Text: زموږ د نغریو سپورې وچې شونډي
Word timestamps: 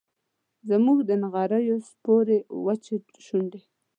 زموږ 0.69 0.97
د 1.09 1.11
نغریو 1.23 1.77
سپورې 1.89 2.37
وچې 2.65 2.97
شونډي 3.25 3.61